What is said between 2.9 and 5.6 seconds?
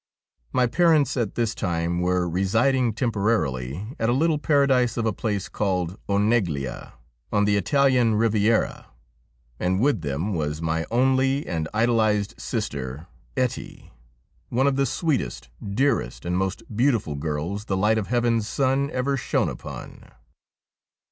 temporarily at a little paradise of a place